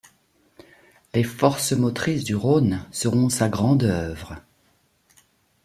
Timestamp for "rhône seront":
2.35-3.29